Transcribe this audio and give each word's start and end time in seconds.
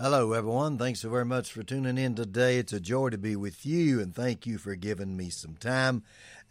Hello, 0.00 0.32
everyone. 0.32 0.76
Thanks 0.76 1.02
so 1.02 1.08
very 1.08 1.24
much 1.24 1.52
for 1.52 1.62
tuning 1.62 1.98
in 1.98 2.16
today. 2.16 2.58
It's 2.58 2.72
a 2.72 2.80
joy 2.80 3.10
to 3.10 3.16
be 3.16 3.36
with 3.36 3.64
you, 3.64 4.00
and 4.00 4.12
thank 4.12 4.44
you 4.44 4.58
for 4.58 4.74
giving 4.74 5.16
me 5.16 5.30
some 5.30 5.54
time 5.54 6.02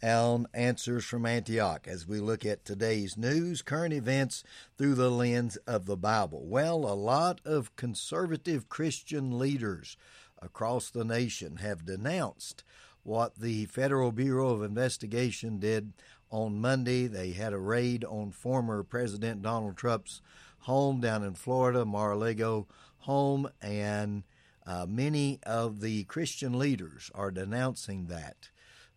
on 0.02 0.46
Answers 0.54 1.04
from 1.04 1.26
Antioch 1.26 1.86
as 1.86 2.08
we 2.08 2.20
look 2.20 2.46
at 2.46 2.64
today's 2.64 3.18
news, 3.18 3.60
current 3.60 3.92
events 3.92 4.44
through 4.78 4.94
the 4.94 5.10
lens 5.10 5.56
of 5.66 5.84
the 5.84 5.98
Bible. 5.98 6.46
Well, 6.46 6.86
a 6.86 6.96
lot 6.96 7.42
of 7.44 7.76
conservative 7.76 8.70
Christian 8.70 9.38
leaders 9.38 9.98
across 10.40 10.88
the 10.88 11.04
nation 11.04 11.58
have 11.58 11.84
denounced 11.84 12.64
what 13.02 13.38
the 13.38 13.66
Federal 13.66 14.10
Bureau 14.10 14.54
of 14.54 14.62
Investigation 14.62 15.58
did 15.58 15.92
on 16.30 16.62
Monday. 16.62 17.08
They 17.08 17.32
had 17.32 17.52
a 17.52 17.58
raid 17.58 18.06
on 18.06 18.30
former 18.30 18.82
President 18.82 19.42
Donald 19.42 19.76
Trump's 19.76 20.22
home 20.60 20.98
down 20.98 21.22
in 21.22 21.34
Florida, 21.34 21.84
Mar-a-Lago 21.84 22.66
home, 23.04 23.48
and 23.62 24.24
uh, 24.66 24.86
many 24.88 25.38
of 25.44 25.80
the 25.80 26.04
Christian 26.04 26.58
leaders 26.58 27.10
are 27.14 27.30
denouncing 27.30 28.06
that. 28.06 28.50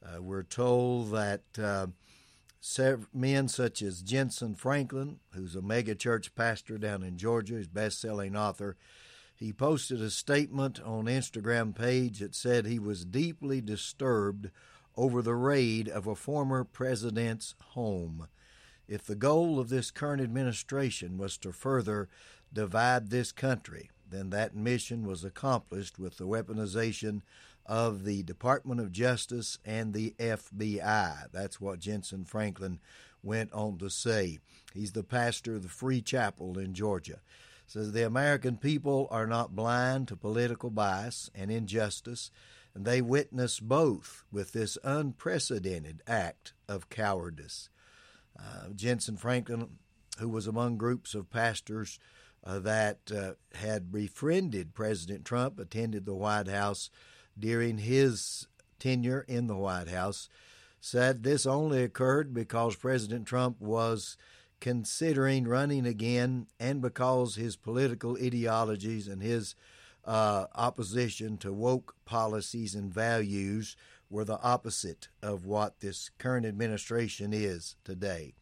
Uh, 0.05 0.21
we're 0.21 0.43
told 0.43 1.11
that 1.11 1.41
uh, 1.61 1.88
men 3.13 3.48
such 3.48 3.81
as 3.81 4.03
Jentezen 4.03 4.57
Franklin, 4.57 5.20
who's 5.34 5.55
a 5.55 5.62
megachurch 5.62 6.35
pastor 6.35 6.77
down 6.77 7.03
in 7.03 7.17
Georgia, 7.17 7.57
he's 7.57 7.67
best-selling 7.67 8.35
author, 8.35 8.77
he 9.35 9.54
posted 9.54 10.01
a 10.01 10.10
statement 10.10 10.82
on 10.82 11.05
Instagram 11.05 11.76
page 11.76 12.20
that 12.20 12.34
said 12.34 12.65
he 12.65 12.79
was 12.79 13.05
deeply 13.05 13.62
disturbed 13.62 14.49
over 14.95 15.21
the 15.21 15.35
raid 15.35 15.87
of 15.87 16.07
a 16.07 16.15
former 16.15 16.63
president's 16.63 17.54
home. 17.70 18.27
If 18.88 19.05
the 19.05 19.16
goal 19.16 19.60
of 19.60 19.70
this 19.70 19.91
current 19.91 20.21
administration 20.21 21.18
was 21.18 21.38
to 21.40 21.52
further 21.52 22.07
divide 22.54 23.10
this 23.10 23.32
country, 23.32 23.90
then 24.10 24.29
that 24.29 24.55
mission 24.55 25.05
was 25.05 25.24
accomplished 25.24 25.99
with 25.99 26.18
the 26.18 26.27
weaponization 26.27 27.21
of 27.66 28.05
the 28.05 28.24
Department 28.24 28.79
of 28.79 28.94
Justice 28.94 29.60
and 29.66 29.94
the 29.94 30.16
FBI. 30.18 31.29
That's 31.34 31.60
what 31.60 31.82
Jentezen 31.82 32.26
Franklin 32.26 32.79
went 33.21 33.52
on 33.52 33.77
to 33.79 33.90
say. 33.90 34.40
He's 34.74 34.94
the 34.94 35.04
pastor 35.04 35.55
of 35.55 35.63
the 35.63 35.70
Free 35.70 36.01
Chapel 36.01 36.57
in 36.57 36.74
Georgia. 36.74 37.20
Says 37.66 37.91
the 37.91 38.05
American 38.05 38.55
people 38.55 39.10
are 39.12 39.27
not 39.27 39.54
blind 39.54 40.07
to 40.07 40.16
political 40.16 40.70
bias 40.70 41.29
and 41.35 41.51
injustice, 41.51 42.32
and 42.74 42.85
they 42.85 43.01
witness 43.01 43.60
both 43.60 44.24
with 44.32 44.54
this 44.54 44.77
unprecedented 44.85 46.01
act 46.07 46.54
of 46.70 46.90
cowardice. 46.90 47.70
Uh, 48.40 48.70
Jentezen 48.76 49.18
Franklin, 49.18 49.70
who 50.20 50.30
was 50.30 50.48
among 50.48 50.77
groups 50.77 51.16
of 51.16 51.30
pastors 51.30 51.99
uh, 52.44 52.60
that 52.60 52.99
uh, 53.13 53.34
had 53.57 53.91
befriended 53.91 54.74
President 54.74 55.26
Trump, 55.26 55.60
attended 55.60 56.05
the 56.05 56.16
White 56.16 56.48
House 56.48 56.90
during 57.38 57.79
his 57.79 58.48
tenure 58.79 59.26
in 59.27 59.48
the 59.48 59.55
White 59.55 59.90
House, 59.90 60.29
said 60.79 61.24
this 61.24 61.46
only 61.46 61.84
occurred 61.84 62.34
because 62.34 62.76
President 62.76 63.26
Trump 63.26 63.60
was 63.60 64.18
considering 64.59 65.47
running 65.47 65.85
again 65.85 66.47
and 66.59 66.81
because 66.81 67.35
his 67.35 67.56
political 67.56 68.18
ideologies 68.18 69.07
and 69.07 69.22
his 69.22 69.56
uh, 70.06 70.46
opposition 70.56 71.38
to 71.38 71.51
woke 71.51 71.96
policies 72.06 72.73
and 72.73 72.94
values 72.94 73.75
were 74.09 74.25
the 74.25 74.41
opposite 74.41 75.09
of 75.22 75.45
what 75.45 75.79
this 75.79 76.09
current 76.18 76.45
administration 76.45 77.34
is 77.34 77.75
today. 77.84 78.34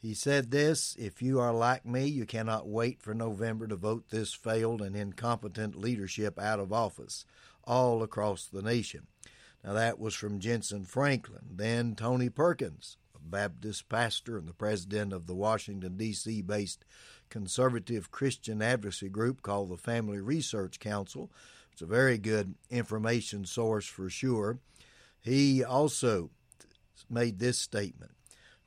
He 0.00 0.14
said 0.14 0.50
this 0.50 0.94
If 0.98 1.20
you 1.22 1.40
are 1.40 1.52
like 1.52 1.84
me, 1.84 2.06
you 2.06 2.24
cannot 2.24 2.68
wait 2.68 3.02
for 3.02 3.14
November 3.14 3.66
to 3.66 3.76
vote 3.76 4.10
this 4.10 4.32
failed 4.32 4.80
and 4.80 4.96
incompetent 4.96 5.74
leadership 5.74 6.38
out 6.38 6.60
of 6.60 6.72
office 6.72 7.24
all 7.64 8.02
across 8.02 8.46
the 8.46 8.62
nation. 8.62 9.06
Now, 9.64 9.72
that 9.72 9.98
was 9.98 10.14
from 10.14 10.40
Jentezen 10.40 10.86
Franklin. 10.86 11.46
Then 11.50 11.96
Tony 11.96 12.28
Perkins, 12.28 12.96
a 13.14 13.18
Baptist 13.18 13.88
pastor 13.88 14.38
and 14.38 14.46
the 14.46 14.54
president 14.54 15.12
of 15.12 15.26
the 15.26 15.34
Washington, 15.34 15.96
D.C. 15.96 16.42
based 16.42 16.84
conservative 17.28 18.10
Christian 18.10 18.62
advocacy 18.62 19.08
group 19.08 19.42
called 19.42 19.70
the 19.70 19.76
Family 19.76 20.20
Research 20.20 20.78
Council. 20.78 21.30
It's 21.72 21.82
a 21.82 21.86
very 21.86 22.18
good 22.18 22.54
information 22.70 23.44
source 23.44 23.86
for 23.86 24.08
sure. 24.08 24.58
He 25.20 25.64
also 25.64 26.30
made 27.10 27.38
this 27.38 27.58
statement 27.58 28.12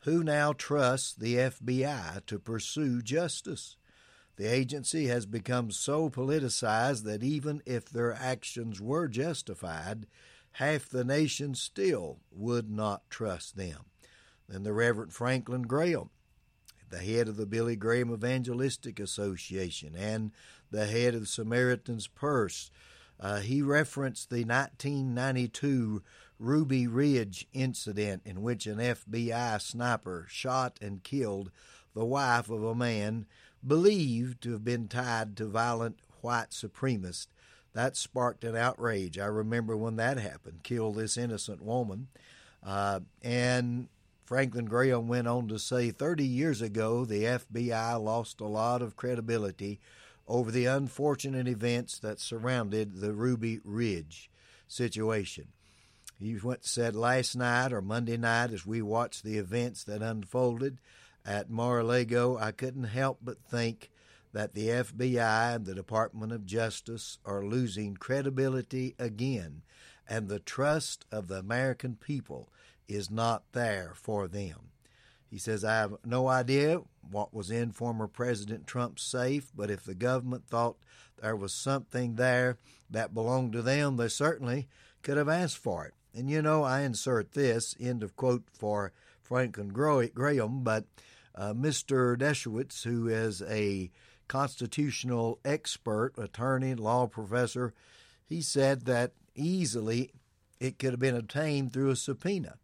who 0.02 0.24
now 0.24 0.54
trusts 0.54 1.14
the 1.14 1.36
FBI 1.36 2.26
to 2.26 2.40
pursue 2.40 3.02
justice? 3.02 3.76
The 4.36 4.52
agency 4.52 5.08
has 5.08 5.26
become 5.26 5.70
so 5.70 6.10
politicized 6.10 7.04
that 7.04 7.24
even 7.24 7.62
if 7.66 7.86
their 7.86 8.14
actions 8.14 8.82
were 8.82 9.08
justified, 9.08 10.08
half 10.54 10.90
the 10.90 11.04
nation 11.04 11.54
still 11.54 12.20
would 12.32 12.70
not 12.70 13.10
trust 13.10 13.56
them. 13.56 13.86
Then 14.50 14.64
the 14.64 14.74
Reverend 14.74 15.14
Franklin 15.14 15.64
Graham, 15.64 16.10
the 16.90 16.98
head 16.98 17.28
of 17.28 17.38
the 17.38 17.46
Billy 17.46 17.76
Graham 17.76 18.12
Evangelistic 18.12 19.00
Association 19.00 19.96
and 19.96 20.32
the 20.72 20.88
head 20.88 21.14
of 21.14 21.28
Samaritan's 21.28 22.08
Purse, 22.08 22.72
uh, 23.20 23.40
he 23.40 23.62
referenced 23.62 24.32
the 24.32 24.44
1992 24.44 26.02
Ruby 26.42 26.88
Ridge 26.88 27.48
incident 27.54 28.24
in 28.26 28.42
which 28.42 28.66
an 28.66 28.80
FBI 28.80 29.62
sniper 29.62 30.26
shot 30.28 30.80
and 30.82 31.04
killed 31.04 31.52
the 31.94 32.04
wife 32.04 32.50
of 32.50 32.64
a 32.64 32.74
man 32.74 33.28
believed 33.66 34.42
to 34.42 34.54
have 34.54 34.64
been 34.64 34.88
tied 34.88 35.38
to 35.38 35.46
violent 35.46 36.00
white 36.22 36.50
supremacists. 36.50 37.28
That 37.74 37.96
sparked 37.96 38.44
an 38.44 38.56
outrage. 38.56 39.20
I 39.20 39.28
remember 39.28 39.78
when 39.78 39.98
that 39.98 40.18
happened, 40.18 40.64
killed 40.64 40.96
this 40.96 41.16
innocent 41.16 41.62
woman. 41.62 42.08
Uh, 42.66 43.02
and 43.22 43.88
Franklin 44.26 44.66
Graham 44.66 45.08
went 45.08 45.28
on 45.28 45.48
to 45.48 45.60
say 45.60 45.92
30 45.92 46.26
years 46.26 46.62
ago, 46.62 47.06
the 47.06 47.24
FBI 47.24 48.04
lost 48.04 48.42
a 48.42 48.48
lot 48.48 48.82
of 48.82 48.96
credibility 48.96 49.80
over 50.28 50.50
the 50.50 50.66
unfortunate 50.66 51.48
events 51.48 52.00
that 52.00 52.20
surrounded 52.20 53.00
the 53.00 53.14
Ruby 53.14 53.60
Ridge 53.64 54.30
situation. 54.68 55.50
He 56.22 56.36
went, 56.36 56.64
said 56.66 56.96
last 56.96 57.36
night 57.36 57.74
or 57.74 57.82
Monday 57.82 58.16
night 58.16 58.52
as 58.52 58.64
we 58.64 58.80
watched 58.84 59.24
the 59.24 59.40
events 59.40 59.84
that 59.86 60.04
unfolded 60.04 60.78
at 61.26 61.50
Mar-a-Lago, 61.50 62.38
I 62.38 62.52
couldn't 62.52 62.84
help 62.84 63.18
but 63.24 63.42
think 63.42 63.90
that 64.32 64.54
the 64.54 64.68
FBI 64.68 65.56
and 65.56 65.66
the 65.66 65.74
Department 65.74 66.32
of 66.32 66.46
Justice 66.46 67.18
are 67.26 67.44
losing 67.44 67.98
credibility 67.98 68.94
again, 69.00 69.64
and 70.08 70.30
the 70.30 70.38
trust 70.38 71.06
of 71.12 71.28
the 71.28 71.40
American 71.40 71.96
people 71.96 72.50
is 72.88 73.10
not 73.10 73.44
there 73.54 73.94
for 73.96 74.28
them. 74.28 74.70
He 75.28 75.40
says, 75.40 75.64
I 75.64 75.78
have 75.78 75.96
no 76.06 76.28
idea 76.28 76.82
what 77.10 77.34
was 77.34 77.50
in 77.50 77.72
former 77.72 78.08
President 78.08 78.68
Trump's 78.68 79.02
safe, 79.02 79.52
but 79.56 79.72
if 79.72 79.84
the 79.84 79.96
government 79.96 80.46
thought 80.48 80.78
there 81.20 81.36
was 81.36 81.52
something 81.52 82.14
there 82.14 82.58
that 82.92 83.14
belonged 83.16 83.54
to 83.54 83.64
them, 83.64 83.98
they 83.98 84.08
certainly 84.08 84.68
could 85.02 85.18
have 85.18 85.30
asked 85.30 85.58
for 85.58 85.86
it. 85.86 85.96
And 86.14 86.30
you 86.30 86.42
know, 86.42 86.64
I 86.64 86.82
insert 86.82 87.32
this 87.32 87.76
end 87.80 88.04
of 88.04 88.16
quote 88.16 88.44
for 88.52 88.92
Franklin 89.22 89.70
Graham, 89.70 90.64
but 90.64 90.86
uh, 91.36 91.54
Mr. 91.54 92.18
Dershowitz, 92.18 92.84
who 92.84 93.08
is 93.08 93.42
a 93.44 93.90
constitutional 94.28 95.40
expert, 95.46 96.14
attorney, 96.18 96.76
law 96.76 97.08
professor, 97.08 97.74
he 98.26 98.42
said 98.42 98.86
that 98.86 99.14
easily 99.36 100.12
it 100.60 100.80
could 100.80 100.92
have 100.92 101.00
been 101.00 101.16
obtained 101.16 101.74
through 101.74 101.90
a 101.90 101.96
subpoena 101.96 102.56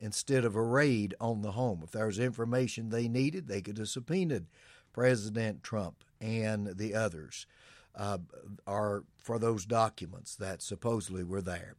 instead 0.00 0.44
of 0.44 0.54
a 0.54 0.62
raid 0.62 1.14
on 1.20 1.42
the 1.42 1.52
home. 1.52 1.80
If 1.82 1.92
there 1.92 2.06
was 2.06 2.18
information 2.18 2.90
they 2.90 3.08
needed, 3.08 3.48
they 3.48 3.62
could 3.62 3.78
have 3.78 3.88
subpoenaed 3.88 4.46
President 4.92 5.62
Trump 5.62 6.04
and 6.20 6.76
the 6.76 6.94
others 6.94 7.46
uh, 7.94 8.18
are 8.66 9.04
for 9.16 9.38
those 9.38 9.64
documents 9.64 10.36
that 10.36 10.62
supposedly 10.62 11.24
were 11.24 11.42
there. 11.42 11.74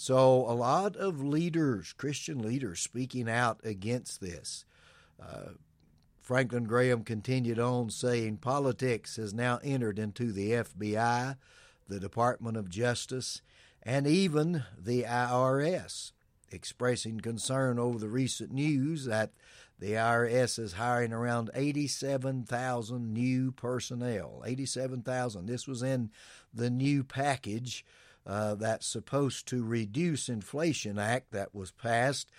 So, 0.00 0.46
a 0.48 0.56
lot 0.56 0.96
of 0.96 1.22
leaders, 1.22 1.92
Christian 1.92 2.38
leaders, 2.40 2.80
speaking 2.80 3.28
out 3.28 3.60
against 3.62 4.22
this. 4.22 4.64
Uh, 5.22 5.50
Franklin 6.22 6.64
Graham 6.64 7.04
continued 7.04 7.58
on 7.58 7.90
saying 7.90 8.38
politics 8.38 9.16
has 9.16 9.34
now 9.34 9.60
entered 9.62 9.98
into 9.98 10.32
the 10.32 10.52
FBI, 10.52 11.36
the 11.86 12.00
Department 12.00 12.56
of 12.56 12.70
Justice, 12.70 13.42
and 13.82 14.06
even 14.06 14.64
the 14.74 15.02
IRS, 15.02 16.12
expressing 16.50 17.20
concern 17.20 17.78
over 17.78 17.98
the 17.98 18.08
recent 18.08 18.52
news 18.52 19.04
that 19.04 19.32
the 19.78 19.92
IRS 19.92 20.58
is 20.58 20.72
hiring 20.72 21.12
around 21.12 21.50
87,000 21.52 23.12
new 23.12 23.52
personnel. 23.52 24.42
87,000. 24.46 25.44
This 25.44 25.68
was 25.68 25.82
in 25.82 26.10
the 26.54 26.70
new 26.70 27.04
package 27.04 27.84
uh, 28.26 28.54
that's 28.54 28.86
supposed 28.86 29.46
to 29.48 29.64
reduce 29.64 30.28
inflation 30.28 30.98
act 30.98 31.32
that 31.32 31.54
was 31.54 31.70
passed. 31.70 32.30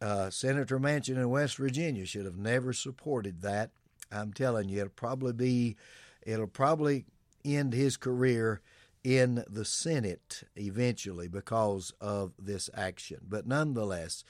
Uh, 0.00 0.30
Senator 0.30 0.78
Manchin 0.78 1.16
in 1.16 1.30
West 1.30 1.56
Virginia 1.56 2.06
should 2.06 2.24
have 2.24 2.38
never 2.38 2.72
supported 2.72 3.42
that. 3.42 3.70
I'm 4.10 4.32
telling 4.32 4.68
you, 4.68 4.78
it'll 4.78 4.90
probably 4.90 5.32
be, 5.32 5.76
it'll 6.22 6.46
probably 6.46 7.04
end 7.44 7.72
his 7.72 7.96
career 7.96 8.60
in 9.04 9.44
the 9.48 9.64
Senate 9.64 10.42
eventually 10.56 11.28
because 11.28 11.92
of 12.00 12.32
this 12.38 12.68
action. 12.74 13.18
But 13.28 13.46
nonetheless, 13.46 14.24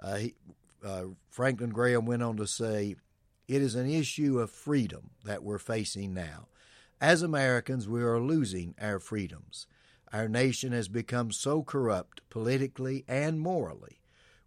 uh, 0.00 0.16
he, 0.16 0.34
uh, 0.84 1.04
Franklin 1.30 1.70
Graham 1.70 2.06
went 2.06 2.22
on 2.22 2.36
to 2.36 2.46
say, 2.46 2.96
It 3.48 3.62
is 3.62 3.74
an 3.74 3.88
issue 3.88 4.38
of 4.38 4.50
freedom 4.50 5.10
that 5.24 5.42
we're 5.42 5.58
facing 5.58 6.14
now. 6.14 6.48
As 7.00 7.22
Americans, 7.22 7.88
we 7.88 8.02
are 8.02 8.20
losing 8.20 8.74
our 8.80 8.98
freedoms. 8.98 9.66
Our 10.14 10.28
nation 10.28 10.70
has 10.70 10.86
become 10.86 11.32
so 11.32 11.64
corrupt 11.64 12.20
politically 12.30 13.04
and 13.08 13.40
morally. 13.40 13.98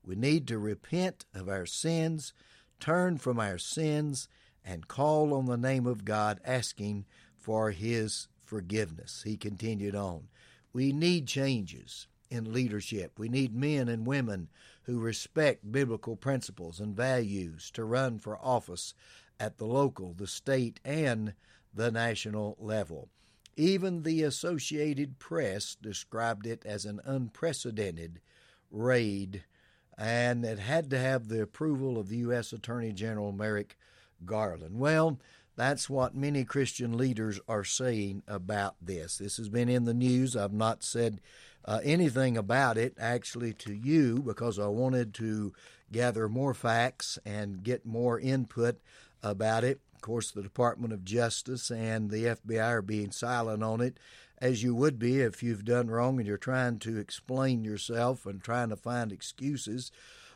We 0.02 0.16
need 0.16 0.48
to 0.48 0.58
repent 0.58 1.26
of 1.36 1.50
our 1.50 1.66
sins, 1.66 2.32
turn 2.80 3.18
from 3.18 3.38
our 3.38 3.58
sins, 3.58 4.30
and 4.64 4.88
call 4.88 5.34
on 5.34 5.46
the 5.46 5.58
name 5.58 5.86
of 5.86 6.06
God, 6.06 6.40
asking 6.46 7.04
for 7.36 7.72
His 7.72 8.30
forgiveness. 8.46 9.24
He 9.26 9.36
continued 9.36 9.94
on. 9.94 10.30
We 10.72 10.94
need 10.94 11.28
changes 11.28 12.08
in 12.30 12.54
leadership. 12.54 13.20
We 13.20 13.28
need 13.28 13.54
men 13.54 13.90
and 13.90 14.08
women 14.08 14.48
who 14.84 15.02
respect 15.02 15.70
biblical 15.70 16.16
principles 16.16 16.80
and 16.80 16.96
values 16.96 17.72
to 17.72 17.84
run 17.84 18.20
for 18.20 18.38
office 18.38 18.94
at 19.38 19.58
the 19.58 19.68
local, 19.68 20.14
the 20.14 20.28
state, 20.28 20.80
and 20.86 21.34
the 21.74 21.92
national 21.92 22.56
level. 22.58 23.10
Even 23.58 24.04
the 24.04 24.22
Associated 24.22 25.18
Press 25.18 25.76
described 25.82 26.46
it 26.46 26.64
as 26.64 26.86
an 26.86 27.02
unprecedented 27.04 28.22
raid, 28.70 29.44
and 29.98 30.46
it 30.46 30.60
had 30.60 30.92
to 30.92 31.00
have 31.00 31.28
the 31.28 31.42
approval 31.42 31.98
of 31.98 32.08
the 32.08 32.18
U.S. 32.18 32.54
Attorney 32.54 32.94
General 32.94 33.32
Merrick 33.32 33.76
Garland. 34.24 34.80
Well, 34.80 35.20
that's 35.56 35.90
what 35.90 36.16
many 36.16 36.46
Christian 36.46 36.98
leaders 36.98 37.40
are 37.48 37.64
saying 37.64 38.22
about 38.28 38.76
this. 38.80 39.18
This 39.18 39.38
has 39.38 39.50
been 39.50 39.70
in 39.70 39.86
the 39.86 39.94
news. 39.94 40.36
I've 40.36 40.54
not 40.54 40.84
said 40.84 41.20
uh, 41.66 41.80
anything 41.84 42.38
about 42.38 42.78
it 42.78 42.94
actually 43.00 43.54
to 43.54 43.74
you 43.74 44.20
because 44.20 44.60
I 44.60 44.68
wanted 44.68 45.16
to 45.16 45.52
gather 45.92 46.30
more 46.30 46.54
facts 46.54 47.18
and 47.26 47.64
get 47.64 47.88
more 47.88 48.20
input 48.20 48.80
about 49.24 49.64
it. 49.64 49.80
Of 49.96 50.02
course, 50.02 50.32
the 50.32 50.44
Department 50.44 50.94
of 50.94 51.06
Justice 51.06 51.72
and 51.72 52.10
the 52.10 52.26
FBI 52.26 52.64
are 52.64 52.82
being 52.82 53.12
silent 53.12 53.64
on 53.64 53.82
it, 53.82 54.00
as 54.38 54.62
you 54.62 54.76
would 54.76 55.00
be 55.00 55.22
if 55.22 55.42
you've 55.42 55.66
done 55.66 55.90
wrong 55.90 56.20
and 56.20 56.28
you're 56.28 56.38
trying 56.38 56.80
to 56.80 56.98
explain 56.98 57.64
yourself 57.64 58.26
and 58.26 58.42
trying 58.42 58.70
to 58.70 58.76
find 58.76 59.12
excuses. 59.12 59.92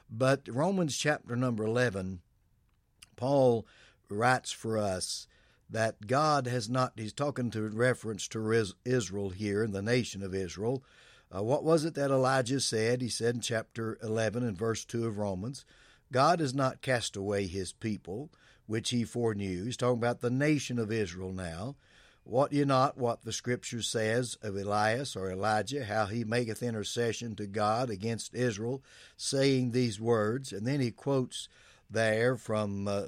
But 0.09 0.47
Romans 0.49 0.97
chapter 0.97 1.35
number 1.35 1.63
11, 1.63 2.21
Paul 3.15 3.65
writes 4.09 4.51
for 4.51 4.77
us 4.77 5.27
that 5.69 6.07
God 6.07 6.47
has 6.47 6.69
not, 6.69 6.93
he's 6.97 7.13
talking 7.13 7.49
to 7.51 7.69
reference 7.69 8.27
to 8.29 8.65
Israel 8.83 9.29
here, 9.29 9.63
in 9.63 9.71
the 9.71 9.81
nation 9.81 10.21
of 10.21 10.35
Israel. 10.35 10.83
Uh, 11.33 11.41
what 11.41 11.63
was 11.63 11.85
it 11.85 11.93
that 11.95 12.11
Elijah 12.11 12.59
said? 12.59 13.01
He 13.01 13.07
said 13.07 13.35
in 13.35 13.41
chapter 13.41 13.97
11 14.03 14.43
and 14.43 14.57
verse 14.57 14.83
2 14.83 15.05
of 15.05 15.17
Romans, 15.17 15.63
God 16.11 16.41
has 16.41 16.53
not 16.53 16.81
cast 16.81 17.15
away 17.15 17.47
his 17.47 17.71
people, 17.71 18.29
which 18.71 18.91
he 18.91 19.03
foreknew. 19.03 19.65
He's 19.65 19.75
talking 19.75 19.97
about 19.97 20.21
the 20.21 20.29
nation 20.29 20.79
of 20.79 20.93
Israel 20.93 21.33
now. 21.33 21.75
What 22.23 22.53
ye 22.53 22.63
not 22.63 22.97
what 22.97 23.23
the 23.23 23.33
scripture 23.33 23.81
says 23.81 24.37
of 24.41 24.55
Elias 24.55 25.13
or 25.13 25.29
Elijah, 25.29 25.83
how 25.83 26.05
he 26.05 26.23
maketh 26.23 26.63
intercession 26.63 27.35
to 27.35 27.47
God 27.47 27.89
against 27.89 28.33
Israel, 28.33 28.81
saying 29.17 29.71
these 29.71 29.99
words. 29.99 30.53
And 30.53 30.65
then 30.65 30.79
he 30.79 30.89
quotes 30.89 31.49
there 31.89 32.37
from 32.37 32.87
uh, 32.87 33.03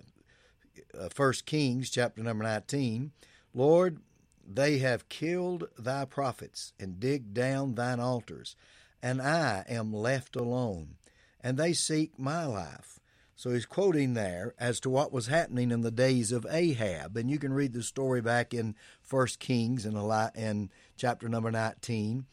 uh, 1.00 1.08
First 1.14 1.46
Kings 1.46 1.90
chapter 1.90 2.22
number 2.22 2.44
19, 2.44 3.14
Lord, 3.54 4.00
they 4.46 4.80
have 4.80 5.08
killed 5.08 5.70
thy 5.80 6.04
prophets 6.04 6.74
and 6.78 7.00
digged 7.00 7.34
down 7.34 7.76
thine 7.76 8.02
altars, 8.02 8.58
and 9.02 9.22
I 9.22 9.64
am 9.70 9.94
left 9.94 10.36
alone, 10.36 10.96
and 11.40 11.58
they 11.58 11.72
seek 11.72 12.20
my 12.20 12.46
life. 12.46 13.00
So 13.36 13.52
he's 13.52 13.66
quoting 13.66 14.14
there 14.14 14.54
as 14.60 14.80
to 14.82 14.90
what 14.90 15.12
was 15.12 15.28
happening 15.28 15.72
in 15.72 15.82
the 15.82 15.92
days 15.92 16.32
of 16.32 16.46
Ahab, 16.50 17.18
and 17.18 17.30
you 17.30 17.40
can 17.40 17.54
read 17.54 17.74
the 17.74 17.84
story 17.84 18.22
back 18.22 18.54
in 18.54 18.76
First 19.02 19.40
Kings 19.40 19.86
and 19.86 19.98
in 20.36 20.70
chapter 20.96 21.28
number 21.28 21.52
19 21.52 22.26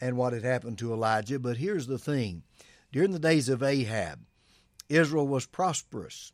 and 0.00 0.16
what 0.16 0.32
had 0.32 0.44
happened 0.44 0.78
to 0.78 0.92
Elijah. 0.92 1.38
But 1.38 1.56
here's 1.56 1.86
the 1.86 1.98
thing: 1.98 2.42
during 2.92 3.10
the 3.10 3.18
days 3.18 3.48
of 3.48 3.62
Ahab, 3.62 4.20
Israel 4.88 5.26
was 5.26 5.46
prosperous 5.46 6.32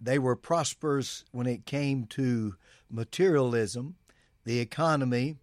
they 0.00 0.18
were 0.18 0.36
prosperous 0.36 1.24
when 1.32 1.46
it 1.46 1.66
came 1.66 2.04
to 2.06 2.54
materialism, 2.90 3.96
the 4.44 4.60
economy, 4.60 5.36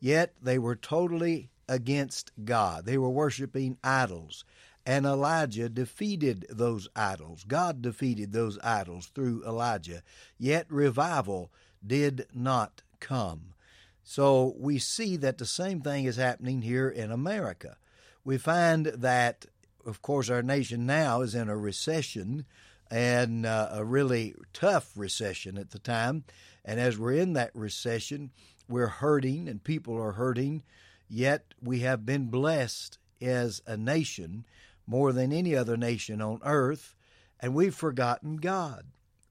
yet 0.00 0.34
they 0.40 0.58
were 0.58 0.76
totally 0.76 1.50
against 1.68 2.30
God. 2.44 2.84
They 2.84 2.98
were 2.98 3.10
worshiping 3.10 3.78
idols. 3.82 4.44
And 4.84 5.06
Elijah 5.06 5.68
defeated 5.68 6.46
those 6.50 6.88
idols. 6.96 7.44
God 7.46 7.82
defeated 7.82 8.32
those 8.32 8.58
idols 8.64 9.06
through 9.14 9.44
Elijah. 9.46 10.02
Yet 10.38 10.66
revival 10.68 11.50
did 11.86 12.26
not 12.34 12.82
come. 12.98 13.54
So 14.02 14.54
we 14.58 14.78
see 14.78 15.16
that 15.18 15.38
the 15.38 15.46
same 15.46 15.80
thing 15.80 16.04
is 16.04 16.16
happening 16.16 16.62
here 16.62 16.88
in 16.88 17.12
America. 17.12 17.76
We 18.24 18.38
find 18.38 18.86
that, 18.86 19.46
of 19.86 20.02
course, 20.02 20.28
our 20.28 20.42
nation 20.42 20.86
now 20.86 21.20
is 21.20 21.34
in 21.34 21.48
a 21.48 21.56
recession 21.56 22.44
and 22.90 23.46
uh, 23.46 23.68
a 23.72 23.84
really 23.84 24.34
tough 24.52 24.92
recession 24.96 25.56
at 25.56 25.70
the 25.70 25.78
time. 25.78 26.24
And 26.64 26.78
as 26.78 26.98
we're 26.98 27.14
in 27.14 27.32
that 27.34 27.50
recession, 27.54 28.30
we're 28.68 28.88
hurting 28.88 29.48
and 29.48 29.62
people 29.62 29.96
are 30.00 30.12
hurting, 30.12 30.62
yet 31.08 31.54
we 31.62 31.80
have 31.80 32.04
been 32.04 32.26
blessed 32.26 32.98
as 33.20 33.62
a 33.66 33.76
nation 33.76 34.44
more 34.92 35.10
than 35.10 35.32
any 35.32 35.56
other 35.56 35.78
nation 35.78 36.20
on 36.20 36.38
earth, 36.44 36.94
and 37.40 37.54
we've 37.54 37.74
forgotten 37.74 38.36
God. 38.36 38.84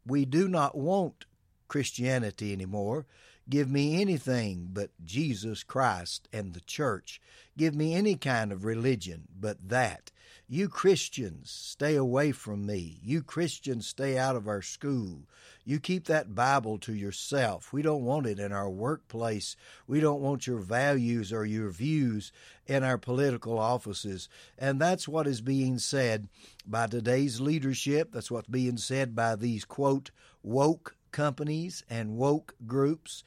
We 0.08 0.26
do 0.26 0.48
not 0.48 0.76
want 0.76 1.26
Christianity 1.68 2.52
anymore. 2.52 3.06
Give 3.52 3.70
me 3.70 4.00
anything 4.00 4.70
but 4.72 4.92
Jesus 5.04 5.62
Christ 5.62 6.30
and 6.32 6.54
the 6.54 6.62
church. 6.62 7.20
Give 7.58 7.76
me 7.76 7.94
any 7.94 8.16
kind 8.16 8.54
of 8.54 8.64
religion 8.64 9.28
but 9.38 9.68
that. 9.68 10.10
You 10.48 10.70
Christians, 10.70 11.52
stay 11.52 11.98
away 11.98 12.32
from 12.32 12.66
me. 12.66 13.00
You 13.04 13.22
Christians, 13.22 13.88
stay 13.88 14.18
out 14.18 14.38
of 14.38 14.48
our 14.48 14.62
school. 14.62 15.28
You 15.66 15.82
keep 15.82 16.06
that 16.06 16.34
Bible 16.34 16.78
to 16.80 16.94
yourself. 16.94 17.74
We 17.74 17.82
don't 17.82 18.06
want 18.06 18.26
it 18.26 18.40
in 18.40 18.54
our 18.54 18.70
workplace. 18.70 19.58
We 19.86 20.00
don't 20.00 20.22
want 20.22 20.48
your 20.48 20.60
values 20.60 21.34
or 21.34 21.46
your 21.46 21.72
views 21.72 22.32
in 22.68 22.86
our 22.86 22.98
political 22.98 23.60
offices. 23.60 24.30
And 24.58 24.80
that's 24.80 25.10
what 25.10 25.28
is 25.28 25.42
being 25.42 25.78
said 25.78 26.30
by 26.66 26.88
today's 26.88 27.42
leadership. 27.42 28.14
That's 28.14 28.32
what's 28.32 28.48
being 28.48 28.78
said 28.78 29.14
by 29.14 29.36
these, 29.36 29.66
quote, 29.66 30.12
woke 30.42 30.96
companies 31.12 31.84
and 31.90 32.18
woke 32.18 32.56
groups. 32.66 33.24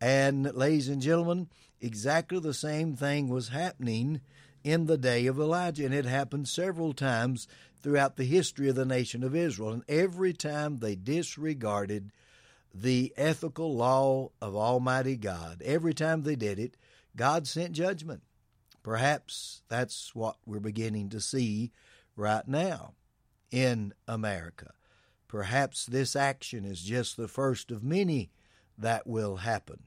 And, 0.00 0.54
ladies 0.54 0.88
and 0.88 1.02
gentlemen, 1.02 1.48
exactly 1.80 2.38
the 2.38 2.54
same 2.54 2.96
thing 2.96 3.28
was 3.28 3.48
happening 3.48 4.20
in 4.64 4.86
the 4.86 4.98
day 4.98 5.26
of 5.26 5.38
Elijah. 5.38 5.84
And 5.84 5.94
it 5.94 6.04
happened 6.04 6.48
several 6.48 6.92
times 6.92 7.48
throughout 7.82 8.16
the 8.16 8.24
history 8.24 8.68
of 8.68 8.76
the 8.76 8.84
nation 8.84 9.22
of 9.22 9.34
Israel. 9.34 9.70
And 9.70 9.84
every 9.88 10.32
time 10.32 10.78
they 10.78 10.94
disregarded 10.94 12.10
the 12.74 13.12
ethical 13.16 13.74
law 13.74 14.30
of 14.40 14.54
Almighty 14.54 15.16
God, 15.16 15.62
every 15.64 15.94
time 15.94 16.22
they 16.22 16.36
did 16.36 16.58
it, 16.58 16.76
God 17.16 17.46
sent 17.46 17.72
judgment. 17.72 18.22
Perhaps 18.82 19.62
that's 19.68 20.14
what 20.14 20.36
we're 20.46 20.60
beginning 20.60 21.08
to 21.10 21.20
see 21.20 21.72
right 22.16 22.46
now 22.46 22.94
in 23.50 23.92
America. 24.06 24.72
Perhaps 25.28 25.86
this 25.86 26.16
action 26.16 26.64
is 26.64 26.82
just 26.82 27.16
the 27.16 27.28
first 27.28 27.70
of 27.70 27.84
many 27.84 28.30
that 28.78 29.06
will 29.06 29.36
happen. 29.36 29.80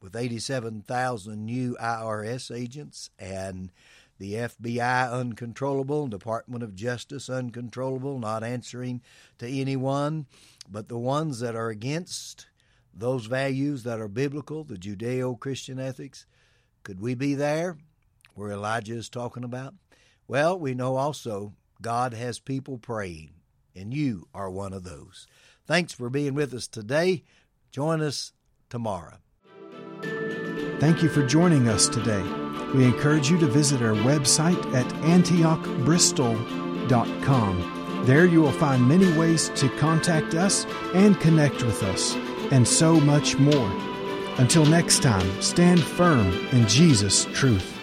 With 0.00 0.14
87,000 0.14 1.44
new 1.44 1.76
IRS 1.80 2.54
agents 2.54 3.10
and 3.18 3.72
the 4.18 4.34
FBI 4.34 5.10
uncontrollable, 5.10 6.06
Department 6.06 6.62
of 6.62 6.76
Justice 6.76 7.28
uncontrollable, 7.28 8.20
not 8.20 8.44
answering 8.44 9.02
to 9.38 9.48
anyone, 9.48 10.26
but 10.70 10.88
the 10.88 10.98
ones 10.98 11.40
that 11.40 11.56
are 11.56 11.70
against 11.70 12.46
those 12.94 13.26
values 13.26 13.82
that 13.82 14.00
are 14.00 14.08
biblical, 14.08 14.62
the 14.62 14.76
Judeo 14.76 15.38
Christian 15.38 15.80
ethics. 15.80 16.26
Could 16.84 17.00
we 17.00 17.14
be 17.14 17.34
there 17.34 17.78
where 18.34 18.52
Elijah 18.52 18.94
is 18.94 19.08
talking 19.08 19.42
about? 19.42 19.74
Well, 20.28 20.58
we 20.58 20.74
know 20.74 20.96
also 20.96 21.54
God 21.82 22.14
has 22.14 22.38
people 22.38 22.78
praying. 22.78 23.32
And 23.74 23.92
you 23.92 24.28
are 24.34 24.50
one 24.50 24.72
of 24.72 24.84
those. 24.84 25.26
Thanks 25.66 25.92
for 25.92 26.08
being 26.10 26.34
with 26.34 26.54
us 26.54 26.68
today. 26.68 27.24
Join 27.70 28.00
us 28.00 28.32
tomorrow. 28.68 29.16
Thank 30.78 31.02
you 31.02 31.08
for 31.08 31.26
joining 31.26 31.66
us 31.68 31.88
today. 31.88 32.22
We 32.74 32.84
encourage 32.84 33.30
you 33.30 33.38
to 33.38 33.46
visit 33.46 33.80
our 33.82 33.94
website 33.94 34.62
at 34.74 34.86
antiochbristol.com. 35.04 38.02
There 38.04 38.26
you 38.26 38.42
will 38.42 38.52
find 38.52 38.86
many 38.86 39.10
ways 39.16 39.48
to 39.56 39.70
contact 39.78 40.34
us 40.34 40.66
and 40.92 41.18
connect 41.20 41.62
with 41.62 41.82
us, 41.84 42.14
and 42.50 42.68
so 42.68 43.00
much 43.00 43.38
more. 43.38 43.72
Until 44.36 44.66
next 44.66 45.02
time, 45.02 45.40
stand 45.40 45.82
firm 45.82 46.30
in 46.48 46.66
Jesus' 46.66 47.24
truth. 47.26 47.73